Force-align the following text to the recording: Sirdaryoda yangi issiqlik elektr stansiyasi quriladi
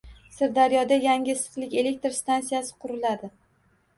Sirdaryoda 0.35 0.97
yangi 1.03 1.31
issiqlik 1.39 1.75
elektr 1.83 2.15
stansiyasi 2.19 2.75
quriladi 2.87 3.29